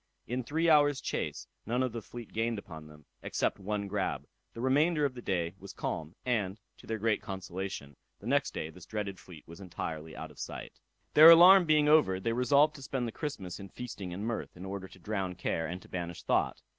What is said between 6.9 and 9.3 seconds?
great consolation, the next day this dreaded